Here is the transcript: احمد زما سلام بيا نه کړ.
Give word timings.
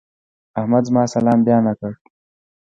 احمد 0.59 0.83
زما 0.89 1.03
سلام 1.15 1.39
بيا 1.45 1.57
نه 1.67 1.73
کړ. 1.79 1.91